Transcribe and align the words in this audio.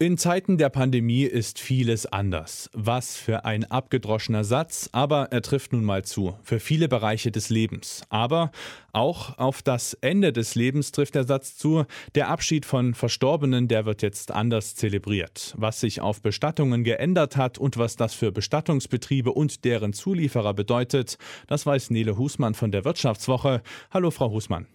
In 0.00 0.16
Zeiten 0.16 0.58
der 0.58 0.68
Pandemie 0.68 1.24
ist 1.24 1.58
vieles 1.58 2.06
anders. 2.06 2.70
Was 2.72 3.16
für 3.16 3.44
ein 3.44 3.64
abgedroschener 3.64 4.44
Satz, 4.44 4.88
aber 4.92 5.32
er 5.32 5.42
trifft 5.42 5.72
nun 5.72 5.82
mal 5.82 6.04
zu. 6.04 6.38
Für 6.44 6.60
viele 6.60 6.86
Bereiche 6.86 7.32
des 7.32 7.48
Lebens. 7.50 8.02
Aber 8.08 8.52
auch 8.92 9.36
auf 9.38 9.60
das 9.60 9.94
Ende 9.94 10.32
des 10.32 10.54
Lebens 10.54 10.92
trifft 10.92 11.16
der 11.16 11.24
Satz 11.24 11.56
zu. 11.56 11.84
Der 12.14 12.28
Abschied 12.28 12.64
von 12.64 12.94
Verstorbenen, 12.94 13.66
der 13.66 13.86
wird 13.86 14.02
jetzt 14.02 14.30
anders 14.30 14.76
zelebriert. 14.76 15.52
Was 15.58 15.80
sich 15.80 16.00
auf 16.00 16.22
Bestattungen 16.22 16.84
geändert 16.84 17.36
hat 17.36 17.58
und 17.58 17.76
was 17.76 17.96
das 17.96 18.14
für 18.14 18.30
Bestattungsbetriebe 18.30 19.32
und 19.32 19.64
deren 19.64 19.92
Zulieferer 19.94 20.54
bedeutet, 20.54 21.18
das 21.48 21.66
weiß 21.66 21.90
Nele 21.90 22.16
Husmann 22.16 22.54
von 22.54 22.70
der 22.70 22.84
Wirtschaftswoche. 22.84 23.62
Hallo, 23.90 24.12
Frau 24.12 24.30
Husmann. 24.30 24.68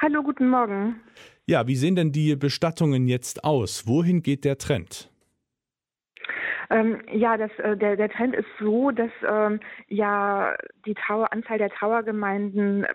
Hallo, 0.00 0.22
guten 0.22 0.48
Morgen. 0.48 1.00
Ja, 1.46 1.66
wie 1.66 1.76
sehen 1.76 1.96
denn 1.96 2.12
die 2.12 2.36
Bestattungen 2.36 3.06
jetzt 3.08 3.44
aus? 3.44 3.86
Wohin 3.86 4.22
geht 4.22 4.44
der 4.44 4.58
Trend? 4.58 5.10
Ähm, 6.70 7.02
ja, 7.12 7.36
das, 7.36 7.50
äh, 7.58 7.76
der, 7.76 7.96
der 7.96 8.08
Trend 8.08 8.34
ist 8.34 8.46
so, 8.60 8.92
dass 8.92 9.10
ähm, 9.28 9.58
ja 9.88 10.54
die 10.86 10.94
Trauer, 10.94 11.32
Anzahl 11.32 11.58
der 11.58 11.70
Trauergemeinden 11.70 12.86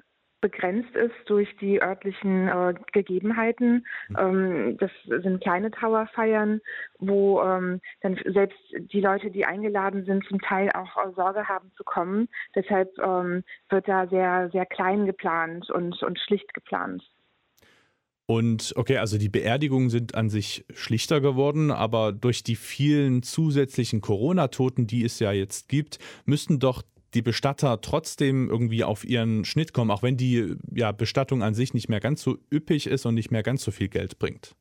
begrenzt 0.45 0.95
ist 0.95 1.15
durch 1.25 1.49
die 1.57 1.81
örtlichen 1.81 2.47
äh, 2.47 2.75
Gegebenheiten. 2.91 3.83
Mhm. 4.09 4.15
Ähm, 4.15 4.77
das 4.77 4.91
sind 5.07 5.41
kleine 5.41 5.71
Trauerfeiern, 5.71 6.61
wo 6.99 7.41
ähm, 7.41 7.81
dann 8.01 8.19
selbst 8.27 8.59
die 8.71 9.01
Leute, 9.01 9.31
die 9.31 9.43
eingeladen 9.43 10.05
sind, 10.05 10.23
zum 10.27 10.39
Teil 10.39 10.69
auch 10.73 10.97
äh, 10.97 11.11
Sorge 11.15 11.47
haben 11.47 11.71
zu 11.75 11.83
kommen. 11.83 12.29
Deshalb 12.53 12.95
ähm, 12.99 13.43
wird 13.69 13.87
da 13.87 14.05
sehr, 14.05 14.51
sehr 14.51 14.67
klein 14.67 15.07
geplant 15.07 15.71
und, 15.71 16.03
und 16.03 16.19
schlicht 16.19 16.53
geplant. 16.53 17.01
Und 18.27 18.73
okay, 18.75 18.97
also 18.97 19.17
die 19.17 19.29
Beerdigungen 19.29 19.89
sind 19.89 20.13
an 20.13 20.29
sich 20.29 20.65
schlichter 20.75 21.21
geworden, 21.21 21.71
aber 21.71 22.11
durch 22.11 22.43
die 22.43 22.55
vielen 22.55 23.23
zusätzlichen 23.23 24.01
Corona-Toten, 24.01 24.85
die 24.85 25.03
es 25.03 25.17
ja 25.19 25.31
jetzt 25.31 25.69
gibt, 25.69 25.97
müssten 26.25 26.59
doch 26.59 26.83
die 27.15 27.21
Bestatter 27.21 27.81
trotzdem 27.81 28.49
irgendwie 28.49 28.83
auf 28.83 29.05
ihren 29.05 29.45
Schnitt 29.45 29.73
kommen, 29.73 29.89
auch 29.89 30.03
wenn 30.03 30.17
die 30.17 30.55
ja, 30.73 30.91
Bestattung 30.91 31.41
an 31.41 31.55
sich 31.55 31.73
nicht 31.73 31.89
mehr 31.89 32.01
ganz 32.01 32.21
so 32.21 32.37
üppig 32.51 32.87
ist 32.87 33.05
und 33.05 33.15
nicht 33.15 33.31
mehr 33.31 33.41
ganz 33.41 33.63
so 33.63 33.71
viel 33.71 33.87
Geld 33.87 34.19
bringt. 34.19 34.55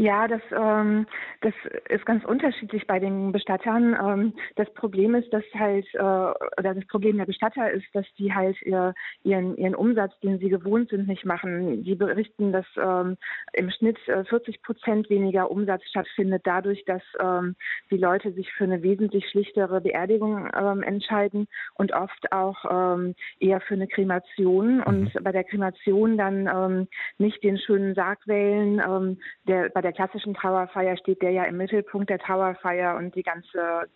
Ja, 0.00 0.26
das, 0.28 0.40
ähm, 0.50 1.04
das 1.42 1.52
ist 1.90 2.06
ganz 2.06 2.24
unterschiedlich 2.24 2.86
bei 2.86 2.98
den 2.98 3.32
Bestattern. 3.32 3.94
Ähm, 4.02 4.32
das 4.56 4.72
Problem 4.72 5.14
ist, 5.14 5.30
dass 5.30 5.44
halt, 5.52 5.86
äh, 5.92 5.98
oder 6.00 6.74
das 6.74 6.86
Problem 6.86 7.18
der 7.18 7.26
Bestatter 7.26 7.70
ist, 7.70 7.84
dass 7.92 8.06
die 8.18 8.32
halt 8.32 8.56
ihr, 8.62 8.94
ihren, 9.24 9.58
ihren 9.58 9.74
Umsatz, 9.74 10.18
den 10.20 10.38
sie 10.38 10.48
gewohnt 10.48 10.88
sind, 10.88 11.06
nicht 11.06 11.26
machen. 11.26 11.84
Die 11.84 11.94
berichten, 11.96 12.50
dass 12.50 12.64
ähm, 12.82 13.18
im 13.52 13.70
Schnitt 13.72 13.98
äh, 14.08 14.24
40 14.24 14.62
Prozent 14.62 15.10
weniger 15.10 15.50
Umsatz 15.50 15.82
stattfindet, 15.90 16.44
dadurch, 16.46 16.82
dass 16.86 17.02
ähm, 17.20 17.54
die 17.90 17.98
Leute 17.98 18.32
sich 18.32 18.50
für 18.54 18.64
eine 18.64 18.82
wesentlich 18.82 19.28
schlichtere 19.28 19.82
Beerdigung 19.82 20.48
ähm, 20.58 20.82
entscheiden 20.82 21.46
und 21.74 21.92
oft 21.92 22.32
auch 22.32 22.64
ähm, 22.70 23.14
eher 23.38 23.60
für 23.60 23.74
eine 23.74 23.86
Kremation 23.86 24.80
und 24.82 25.14
mhm. 25.14 25.22
bei 25.22 25.32
der 25.32 25.44
Kremation 25.44 26.16
dann 26.16 26.46
ähm, 26.46 26.88
nicht 27.18 27.42
den 27.42 27.58
schönen 27.58 27.94
Sarg 27.94 28.26
wählen, 28.26 28.80
ähm, 28.82 29.18
der 29.46 29.68
bei 29.68 29.82
der 29.82 29.89
der 29.90 30.06
klassischen 30.06 30.34
Trauerfeier 30.34 30.96
steht 30.96 31.20
der 31.20 31.32
ja 31.32 31.44
im 31.44 31.56
Mittelpunkt 31.56 32.10
der 32.10 32.20
Trauerfeier 32.20 32.96
und 32.96 33.16
die 33.16 33.24
ganze 33.24 33.88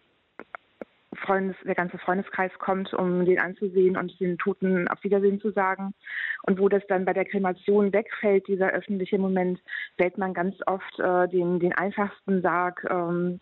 Freundes, 1.25 1.55
der 1.65 1.77
ganze 1.77 1.99
Freundeskreis 1.99 2.51
kommt, 2.59 2.93
um 2.93 3.25
den 3.25 3.39
anzusehen 3.39 3.97
und 3.97 4.19
den 4.19 4.37
Toten 4.37 4.89
auf 4.89 5.05
Wiedersehen 5.05 5.41
zu 5.41 5.53
sagen. 5.53 5.95
Und 6.43 6.59
wo 6.59 6.69
das 6.69 6.83
dann 6.89 7.05
bei 7.05 7.13
der 7.13 7.25
Kremation 7.25 7.93
wegfällt, 7.93 8.49
dieser 8.49 8.71
öffentliche 8.71 9.21
Moment, 9.21 9.61
wählt 9.97 10.19
man 10.19 10.35
ganz 10.35 10.57
oft 10.67 10.99
äh, 10.99 11.29
den, 11.29 11.61
den 11.61 11.73
einfachsten 11.73 12.43
Sarg, 12.43 12.85
ähm, 12.91 13.39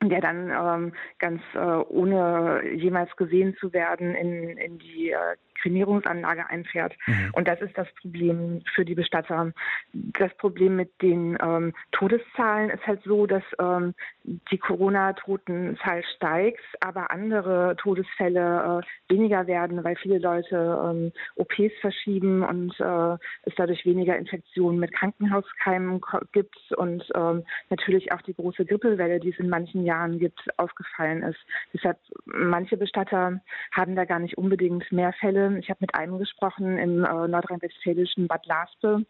der 0.00 0.20
dann 0.20 0.50
ähm, 0.50 0.92
ganz 1.18 1.42
äh, 1.54 1.58
ohne 1.58 2.62
jemals 2.72 3.14
gesehen 3.16 3.56
zu 3.58 3.72
werden 3.72 4.14
in, 4.14 4.56
in 4.58 4.78
die 4.78 5.10
äh, 5.10 5.16
Kremierungsanlage 5.62 6.48
einfährt. 6.48 6.94
Mhm. 7.06 7.30
Und 7.32 7.48
das 7.48 7.60
ist 7.60 7.76
das 7.76 7.88
Problem 8.00 8.62
für 8.74 8.84
die 8.84 8.94
Bestatter. 8.94 9.52
Das 9.92 10.34
Problem 10.36 10.76
mit 10.76 10.90
den 11.02 11.38
ähm, 11.42 11.72
Todeszahlen 11.92 12.70
ist 12.70 12.86
halt 12.86 13.02
so, 13.04 13.26
dass 13.26 13.42
ähm, 13.60 13.94
die 14.24 14.58
Corona-Totenzahl 14.58 16.02
steigt, 16.16 16.60
aber 16.80 17.10
andere 17.10 17.76
Todesfälle 17.78 18.82
äh, 18.82 19.12
weniger 19.12 19.46
werden, 19.46 19.82
weil 19.84 19.96
viele 19.96 20.18
Leute 20.18 20.56
ähm, 20.56 21.12
OPs 21.36 21.72
verschieben 21.80 22.42
und 22.42 22.78
äh, 22.80 23.14
es 23.42 23.54
dadurch 23.56 23.84
weniger 23.84 24.16
Infektionen 24.16 24.78
mit 24.78 24.92
Krankenhauskeimen 24.92 26.00
gibt 26.32 26.56
und 26.76 27.04
ähm, 27.14 27.44
natürlich 27.70 28.12
auch 28.12 28.22
die 28.22 28.34
große 28.34 28.64
Grippewelle, 28.64 29.20
die 29.20 29.30
es 29.30 29.38
in 29.38 29.48
manchen 29.48 29.84
Jahren 29.84 30.18
gibt, 30.18 30.40
aufgefallen 30.58 31.22
ist. 31.22 31.38
Deshalb 31.72 31.98
manche 32.24 32.76
Bestatter 32.76 33.40
haben 33.72 33.96
da 33.96 34.04
gar 34.04 34.18
nicht 34.18 34.38
unbedingt 34.38 34.90
mehr 34.92 35.12
Fälle 35.14 35.49
ich 35.56 35.68
habe 35.70 35.78
mit 35.80 35.94
einem 35.94 36.18
gesprochen 36.18 36.78
im 36.78 37.04
äh, 37.04 37.28
nordrhein-westfälischen 37.28 38.26
Bad 38.26 38.46
Laspe. 38.46 39.04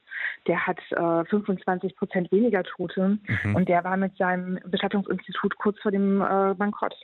Der 0.46 0.66
hat 0.66 0.78
äh, 0.90 1.24
25 1.28 1.96
Prozent 1.96 2.32
weniger 2.32 2.62
Tote 2.62 3.18
mhm. 3.44 3.56
und 3.56 3.68
der 3.68 3.84
war 3.84 3.96
mit 3.96 4.16
seinem 4.16 4.58
Bestattungsinstitut 4.66 5.56
kurz 5.58 5.78
vor 5.80 5.90
dem 5.90 6.20
äh, 6.20 6.54
Bankrott. 6.54 6.94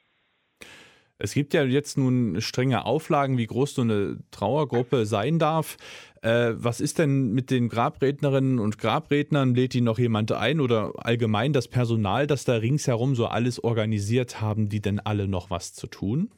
Es 1.19 1.33
gibt 1.33 1.55
ja 1.55 1.65
jetzt 1.65 1.97
nun 1.97 2.41
strenge 2.43 2.85
Auflagen, 2.85 3.39
wie 3.39 3.47
groß 3.47 3.75
so 3.75 3.83
eine 3.83 4.19
Trauergruppe 4.33 5.07
sein 5.07 5.39
darf. 5.39 5.79
Äh, 6.21 6.53
was 6.57 6.81
ist 6.81 6.99
denn 6.99 7.33
mit 7.33 7.51
den 7.51 7.71
Grabrednerinnen 7.71 8.59
und 8.59 8.79
Grabrednern? 8.79 9.55
Lädt 9.55 9.73
die 9.73 9.81
noch 9.81 9.99
jemand 9.99 10.33
ein 10.33 10.61
oder 10.61 10.93
allgemein 10.97 11.55
das 11.55 11.69
Personal, 11.69 12.27
das 12.27 12.45
da 12.45 12.57
ringsherum 12.57 13.15
so 13.15 13.27
alles 13.27 13.63
organisiert 13.65 14.43
haben, 14.43 14.69
die 14.69 14.81
denn 14.81 15.01
alle 15.01 15.27
noch 15.27 15.49
was 15.49 15.73
zu 15.73 15.87
tun? 15.87 16.31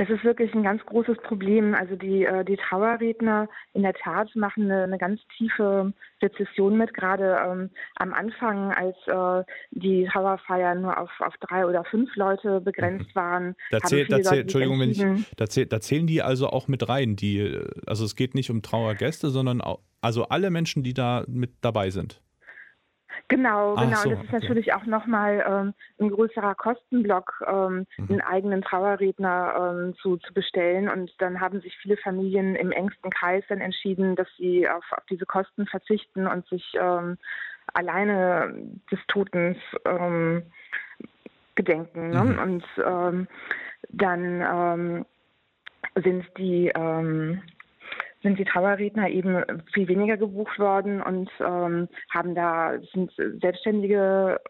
Das 0.00 0.08
ist 0.08 0.24
wirklich 0.24 0.54
ein 0.54 0.62
ganz 0.62 0.82
großes 0.86 1.18
Problem. 1.24 1.74
Also 1.74 1.94
die, 1.94 2.24
äh, 2.24 2.42
die 2.42 2.56
Trauerredner 2.56 3.50
in 3.74 3.82
der 3.82 3.92
Tat 3.92 4.34
machen 4.34 4.64
eine, 4.64 4.84
eine 4.84 4.96
ganz 4.96 5.20
tiefe 5.36 5.92
Rezession 6.22 6.78
mit, 6.78 6.94
gerade 6.94 7.38
ähm, 7.46 7.68
am 7.96 8.14
Anfang, 8.14 8.72
als 8.72 8.96
äh, 9.06 9.44
die 9.72 10.08
Trauerfeiern 10.10 10.80
nur 10.80 10.96
auf, 10.96 11.10
auf 11.18 11.34
drei 11.40 11.66
oder 11.66 11.84
fünf 11.84 12.16
Leute 12.16 12.62
begrenzt 12.62 13.10
mhm. 13.10 13.14
waren. 13.14 13.56
Da, 13.70 13.80
zählt, 13.80 14.10
da 14.10 14.22
zählt, 14.22 14.44
Entschuldigung, 14.44 14.80
wenn 14.80 14.90
ich, 14.90 15.04
da, 15.36 15.46
zählt, 15.46 15.70
da 15.70 15.82
zählen 15.82 16.06
die 16.06 16.22
also 16.22 16.48
auch 16.48 16.66
mit 16.66 16.88
rein. 16.88 17.16
Die, 17.16 17.60
also 17.86 18.06
es 18.06 18.16
geht 18.16 18.34
nicht 18.34 18.50
um 18.50 18.62
Trauergäste, 18.62 19.28
sondern 19.28 19.60
auch, 19.60 19.80
also 20.00 20.24
alle 20.24 20.48
Menschen, 20.48 20.82
die 20.82 20.94
da 20.94 21.24
mit 21.28 21.50
dabei 21.60 21.90
sind. 21.90 22.22
Genau, 23.28 23.74
Ach 23.76 23.82
genau. 23.82 23.96
So, 23.96 24.10
das 24.10 24.18
ist 24.20 24.28
okay. 24.28 24.38
natürlich 24.40 24.74
auch 24.74 24.84
nochmal 24.86 25.44
ähm, 25.46 25.74
ein 25.98 26.10
größerer 26.10 26.54
Kostenblock, 26.54 27.44
ähm, 27.46 27.86
mhm. 27.96 28.06
einen 28.08 28.20
eigenen 28.20 28.62
Trauerredner 28.62 29.54
ähm, 29.56 29.94
zu, 29.96 30.16
zu 30.18 30.32
bestellen. 30.34 30.88
Und 30.88 31.12
dann 31.18 31.40
haben 31.40 31.60
sich 31.60 31.76
viele 31.78 31.96
Familien 31.96 32.56
im 32.56 32.72
engsten 32.72 33.10
Kreis 33.10 33.44
dann 33.48 33.60
entschieden, 33.60 34.16
dass 34.16 34.28
sie 34.36 34.68
auf, 34.68 34.84
auf 34.92 35.04
diese 35.08 35.26
Kosten 35.26 35.66
verzichten 35.66 36.26
und 36.26 36.46
sich 36.48 36.74
ähm, 36.80 37.18
alleine 37.72 38.54
des 38.90 38.98
Totens 39.08 39.58
ähm, 39.84 40.42
gedenken. 41.54 42.10
Ne? 42.10 42.24
Mhm. 42.24 42.38
Und 42.38 42.64
ähm, 42.84 43.28
dann 43.90 45.04
sind 45.96 46.26
die 46.36 46.70
sind 48.22 48.38
die 48.38 48.44
Trauerredner 48.44 49.08
eben 49.08 49.42
viel 49.72 49.88
weniger 49.88 50.16
gebucht 50.16 50.58
worden 50.58 51.02
und 51.02 51.30
ähm, 51.40 51.88
haben 52.10 52.34
da 52.34 52.78
sind 52.92 53.12
selbstständige 53.40 54.40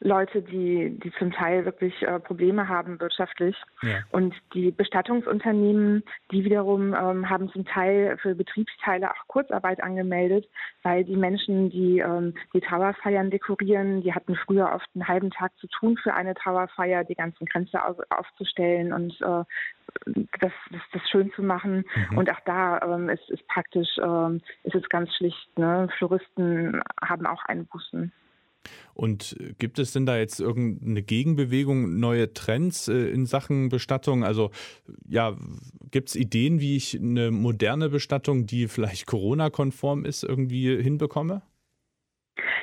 Leute, 0.00 0.42
die, 0.42 0.98
die 1.02 1.12
zum 1.18 1.32
Teil 1.32 1.64
wirklich 1.64 2.02
äh, 2.02 2.20
Probleme 2.20 2.68
haben 2.68 3.00
wirtschaftlich. 3.00 3.56
Ja. 3.82 3.98
Und 4.10 4.34
die 4.54 4.70
Bestattungsunternehmen, 4.70 6.04
die 6.30 6.44
wiederum 6.44 6.94
ähm, 6.94 7.28
haben 7.28 7.50
zum 7.50 7.64
Teil 7.64 8.16
für 8.18 8.34
Betriebsteile 8.34 9.10
auch 9.10 9.26
Kurzarbeit 9.26 9.82
angemeldet, 9.82 10.48
weil 10.82 11.04
die 11.04 11.16
Menschen, 11.16 11.70
die 11.70 11.98
ähm, 11.98 12.34
die 12.54 12.60
Trauerfeiern 12.60 13.30
dekorieren, 13.30 14.02
die 14.02 14.14
hatten 14.14 14.36
früher 14.36 14.72
oft 14.72 14.88
einen 14.94 15.08
halben 15.08 15.30
Tag 15.30 15.52
zu 15.58 15.66
tun 15.66 15.96
für 15.96 16.14
eine 16.14 16.34
Trauerfeier, 16.34 17.04
die 17.04 17.14
ganzen 17.14 17.46
Grenze 17.46 17.84
auf, 17.84 17.98
aufzustellen 18.10 18.92
und 18.92 19.20
äh, 19.20 19.44
das, 20.04 20.52
das, 20.70 20.82
das 20.92 21.02
schön 21.10 21.32
zu 21.32 21.42
machen. 21.42 21.84
Mhm. 22.10 22.18
Und 22.18 22.30
auch 22.30 22.40
da 22.44 22.80
ähm, 22.82 23.08
ist, 23.08 23.28
ist 23.30 23.46
praktisch, 23.48 23.88
ähm, 24.02 24.40
ist 24.62 24.74
es 24.74 24.88
ganz 24.88 25.14
schlicht. 25.16 25.58
Ne? 25.58 25.88
Floristen 25.98 26.80
haben 27.02 27.26
auch 27.26 27.44
Einbußen. 27.44 28.12
Und 28.94 29.36
gibt 29.58 29.78
es 29.78 29.92
denn 29.92 30.04
da 30.04 30.18
jetzt 30.18 30.40
irgendeine 30.40 31.02
Gegenbewegung, 31.02 31.98
neue 31.98 32.34
Trends 32.34 32.88
äh, 32.88 33.08
in 33.10 33.26
Sachen 33.26 33.68
Bestattung? 33.68 34.24
Also 34.24 34.50
ja, 35.08 35.36
gibt 35.90 36.10
es 36.10 36.16
Ideen, 36.16 36.60
wie 36.60 36.76
ich 36.76 36.98
eine 36.98 37.30
moderne 37.30 37.88
Bestattung, 37.88 38.46
die 38.46 38.68
vielleicht 38.68 39.06
Corona-konform 39.06 40.04
ist, 40.04 40.22
irgendwie 40.22 40.82
hinbekomme? 40.82 41.42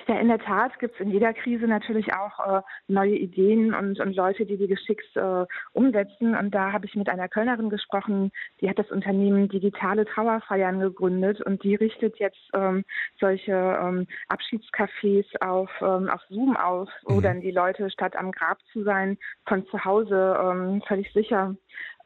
Ja, 0.07 0.19
in 0.19 0.29
der 0.29 0.39
Tat 0.39 0.79
gibt 0.79 0.95
es 0.95 1.01
in 1.01 1.11
jeder 1.11 1.33
Krise 1.33 1.67
natürlich 1.67 2.13
auch 2.13 2.39
äh, 2.39 2.61
neue 2.87 3.15
Ideen 3.15 3.73
und, 3.73 3.99
und 3.99 4.15
Leute, 4.15 4.45
die 4.45 4.55
die 4.55 4.67
geschickt 4.67 5.15
äh, 5.15 5.45
umsetzen. 5.73 6.33
Und 6.33 6.51
da 6.55 6.71
habe 6.71 6.85
ich 6.85 6.95
mit 6.95 7.09
einer 7.09 7.27
Kölnerin 7.27 7.69
gesprochen, 7.69 8.31
die 8.61 8.69
hat 8.69 8.79
das 8.79 8.89
Unternehmen 8.89 9.49
Digitale 9.49 10.05
Trauerfeiern 10.05 10.79
gegründet 10.79 11.41
und 11.41 11.61
die 11.63 11.75
richtet 11.75 12.19
jetzt 12.19 12.39
ähm, 12.53 12.85
solche 13.19 13.51
ähm, 13.51 14.07
Abschiedscafés 14.29 15.25
auf, 15.41 15.69
ähm, 15.81 16.09
auf 16.09 16.21
Zoom 16.29 16.55
aus, 16.55 16.87
wo 17.03 17.15
mhm. 17.15 17.23
dann 17.23 17.41
die 17.41 17.51
Leute 17.51 17.89
statt 17.89 18.15
am 18.15 18.31
Grab 18.31 18.59
zu 18.71 18.83
sein, 18.83 19.17
von 19.45 19.67
zu 19.67 19.83
Hause 19.83 20.37
ähm, 20.41 20.81
völlig 20.87 21.11
sicher 21.11 21.53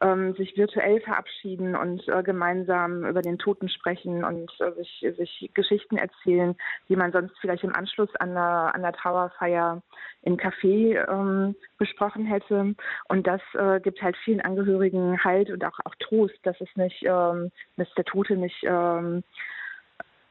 ähm, 0.02 0.34
sich 0.34 0.56
virtuell 0.56 1.00
verabschieden 1.00 1.76
und 1.76 2.06
äh, 2.08 2.22
gemeinsam 2.22 3.04
über 3.04 3.22
den 3.22 3.38
Toten 3.38 3.68
sprechen 3.68 4.24
und 4.24 4.50
äh, 4.60 4.72
sich, 4.72 5.06
sich 5.16 5.50
Geschichten 5.54 5.96
erzählen, 5.96 6.56
die 6.88 6.96
man 6.96 7.12
sonst 7.12 7.34
vielleicht 7.40 7.64
im 7.64 7.74
Anschluss 7.74 8.14
an 8.16 8.34
der, 8.34 8.74
an 8.74 8.82
der 8.82 8.92
Trauerfeier 8.92 9.82
im 10.22 10.36
Café 10.36 11.08
ähm, 11.08 11.54
besprochen 11.78 12.26
hätte. 12.26 12.74
Und 13.08 13.26
das 13.26 13.40
äh, 13.54 13.80
gibt 13.80 14.02
halt 14.02 14.16
vielen 14.24 14.40
Angehörigen 14.40 15.22
Halt 15.22 15.50
und 15.50 15.64
auch, 15.64 15.78
auch 15.84 15.94
Trost, 16.00 16.38
dass 16.42 16.60
es 16.60 16.68
nicht, 16.76 17.02
ähm, 17.04 17.50
dass 17.76 17.92
der 17.94 18.04
Tote 18.04 18.36
nicht 18.36 18.62
ähm, 18.64 19.22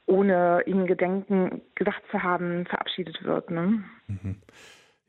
ohne 0.06 0.64
ihnen 0.66 0.88
Gedenken 0.88 1.62
gesagt 1.76 2.02
zu 2.12 2.22
haben, 2.22 2.66
verabschiedet 2.66 3.24
wird. 3.24 3.50
Ne? 3.50 3.84
Mhm. 4.08 4.36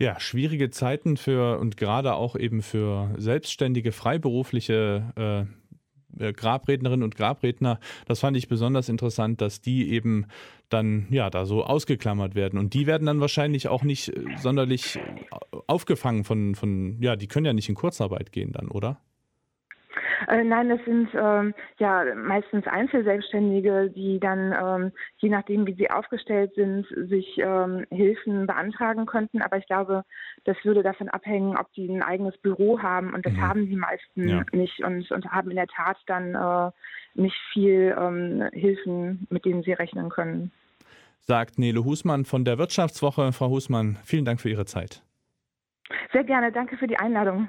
Ja, 0.02 0.18
schwierige 0.18 0.70
Zeiten 0.70 1.16
für 1.16 1.60
und 1.60 1.76
gerade 1.76 2.14
auch 2.14 2.34
eben 2.34 2.60
für 2.60 3.14
selbstständige, 3.18 3.92
freiberufliche 3.92 5.46
äh, 6.18 6.26
äh, 6.26 6.32
Grabrednerinnen 6.32 7.04
und 7.04 7.14
Grabredner. 7.14 7.78
Das 8.06 8.18
fand 8.18 8.36
ich 8.36 8.48
besonders 8.48 8.88
interessant, 8.88 9.40
dass 9.40 9.60
die 9.60 9.92
eben 9.92 10.26
dann 10.70 11.06
ja 11.10 11.30
da 11.30 11.46
so 11.46 11.62
ausgeklammert 11.62 12.34
werden. 12.34 12.58
Und 12.58 12.74
die 12.74 12.88
werden 12.88 13.06
dann 13.06 13.20
wahrscheinlich 13.20 13.68
auch 13.68 13.84
nicht 13.84 14.08
äh, 14.08 14.24
sonderlich 14.38 14.96
äh, 14.96 15.00
aufgefangen 15.68 16.24
von, 16.24 16.56
von, 16.56 17.00
ja, 17.00 17.14
die 17.14 17.28
können 17.28 17.46
ja 17.46 17.52
nicht 17.52 17.68
in 17.68 17.76
Kurzarbeit 17.76 18.32
gehen 18.32 18.50
dann, 18.50 18.66
oder? 18.66 19.00
Äh, 20.28 20.44
nein, 20.44 20.68
das 20.68 20.84
sind 20.84 21.08
ähm, 21.14 21.54
ja 21.78 22.04
meistens 22.14 22.66
Einzelselbstständige, 22.66 23.90
die 23.90 24.20
dann, 24.20 24.52
ähm, 24.52 24.92
je 25.18 25.28
nachdem, 25.28 25.66
wie 25.66 25.74
sie 25.74 25.90
aufgestellt 25.90 26.52
sind, 26.54 26.86
sich 27.08 27.38
ähm, 27.38 27.86
Hilfen 27.90 28.46
beantragen 28.46 29.06
könnten. 29.06 29.42
Aber 29.42 29.58
ich 29.58 29.66
glaube, 29.66 30.04
das 30.44 30.56
würde 30.64 30.82
davon 30.82 31.08
abhängen, 31.08 31.56
ob 31.56 31.72
die 31.72 31.88
ein 31.88 32.02
eigenes 32.02 32.36
Büro 32.38 32.80
haben. 32.80 33.14
Und 33.14 33.26
das 33.26 33.32
mhm. 33.32 33.40
haben 33.40 33.66
die 33.66 33.76
meisten 33.76 34.28
ja. 34.28 34.44
nicht 34.52 34.82
und, 34.84 35.10
und 35.10 35.30
haben 35.30 35.50
in 35.50 35.56
der 35.56 35.68
Tat 35.68 35.98
dann 36.06 36.34
äh, 36.34 36.70
nicht 37.14 37.36
viel 37.52 37.94
ähm, 37.98 38.48
Hilfen, 38.52 39.26
mit 39.30 39.44
denen 39.44 39.62
sie 39.62 39.72
rechnen 39.72 40.08
können. 40.08 40.52
Sagt 41.20 41.58
Nele 41.58 41.84
Husmann 41.84 42.24
von 42.24 42.44
der 42.44 42.58
Wirtschaftswoche. 42.58 43.32
Frau 43.32 43.48
Husmann, 43.48 43.96
vielen 44.04 44.24
Dank 44.24 44.40
für 44.40 44.50
Ihre 44.50 44.64
Zeit. 44.64 45.02
Sehr 46.12 46.24
gerne, 46.24 46.50
danke 46.52 46.76
für 46.76 46.86
die 46.86 46.98
Einladung. 46.98 47.48